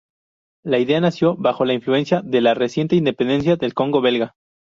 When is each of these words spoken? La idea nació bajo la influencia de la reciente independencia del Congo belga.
La 0.65 0.79
idea 0.79 0.99
nació 0.99 1.35
bajo 1.37 1.63
la 1.63 1.73
influencia 1.75 2.23
de 2.23 2.41
la 2.41 2.55
reciente 2.55 2.95
independencia 2.95 3.55
del 3.55 3.75
Congo 3.75 4.01
belga. 4.01 4.33